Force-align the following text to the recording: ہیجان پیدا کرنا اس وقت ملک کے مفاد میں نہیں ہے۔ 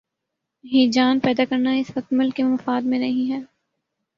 ہیجان 0.65 1.19
پیدا 1.19 1.43
کرنا 1.49 1.71
اس 1.71 1.91
وقت 1.95 2.13
ملک 2.13 2.35
کے 2.35 2.43
مفاد 2.43 2.81
میں 2.81 2.99
نہیں 2.99 3.31
ہے۔ 3.31 3.39